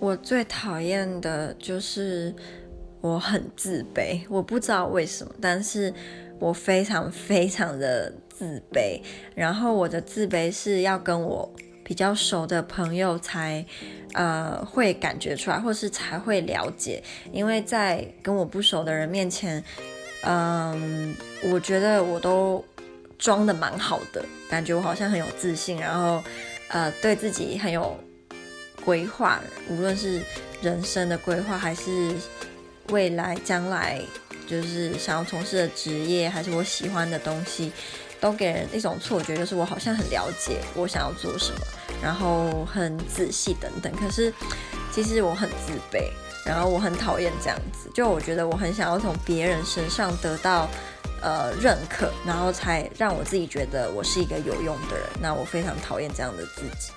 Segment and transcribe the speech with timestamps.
[0.00, 2.34] 我最讨厌的就是
[3.00, 5.92] 我很自卑，我不知道为什么，但是
[6.38, 9.00] 我非常非常的自卑。
[9.34, 11.52] 然后我的自卑是要跟我
[11.84, 13.64] 比较熟的朋友才
[14.14, 17.02] 呃会感觉出来，或是才会了解。
[17.32, 19.62] 因为在跟我不熟的人面前，
[20.22, 21.14] 嗯、
[21.50, 22.64] 我觉得我都
[23.18, 26.22] 装的蛮好的，感觉我好像很有自信，然后
[26.68, 27.96] 呃对自己很有。
[28.84, 30.22] 规划，无论是
[30.62, 32.14] 人生的规划，还是
[32.88, 34.00] 未来将来
[34.46, 37.70] 就是想要从事的职业，还是我喜欢的东西，
[38.20, 41.60] 都给人一种错觉，就是我好像很了解我想要做什么，
[42.02, 43.92] 然后很仔细等等。
[43.96, 44.32] 可是
[44.90, 46.10] 其实我很自卑，
[46.46, 50.68] 然后我很讨厌这样子，就我觉得我很想要从别人身上得到
[51.20, 55.06] 呃认可，然后才让我自己觉得我是一个有用的人。
[55.20, 56.90] 那我非常讨厌这样的自己。